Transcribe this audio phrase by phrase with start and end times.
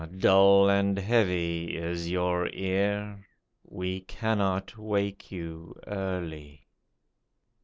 [0.17, 3.19] dull and heavy is your ear;
[3.63, 6.65] We cannot wake you early.